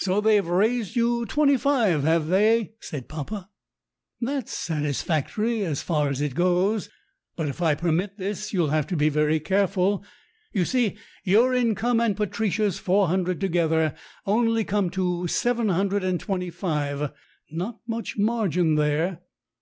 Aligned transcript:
"So 0.00 0.20
they've 0.20 0.46
raised 0.46 0.96
you 0.96 1.24
twenty 1.24 1.56
five, 1.56 2.02
have 2.04 2.26
they?" 2.26 2.74
said 2.78 3.08
papa. 3.08 3.48
"That's 4.20 4.52
satisfactory, 4.52 5.62
as 5.62 5.80
far 5.80 6.10
as 6.10 6.20
it 6.20 6.34
goes. 6.34 6.90
But 7.36 7.48
if 7.48 7.62
I 7.62 7.74
permit 7.74 8.18
this, 8.18 8.52
you'll 8.52 8.68
have 8.68 8.86
to 8.88 8.96
be 8.98 9.08
very 9.08 9.40
careful. 9.40 10.04
You 10.52 10.66
see, 10.66 10.98
your 11.24 11.54
income 11.54 12.00
and 12.02 12.14
Patricia's 12.14 12.78
four 12.78 13.08
hundred 13.08 13.40
to 13.40 13.48
gether 13.48 13.94
only 14.26 14.62
come 14.62 14.90
to 14.90 15.26
seven 15.26 15.70
hundred 15.70 16.04
and 16.04 16.20
twenty 16.20 16.50
five. 16.50 17.10
Not 17.50 17.80
much 17.86 18.18
margin 18.18 18.74
there." 18.74 19.22